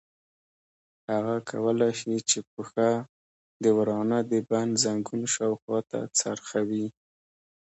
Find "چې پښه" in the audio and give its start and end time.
2.29-2.89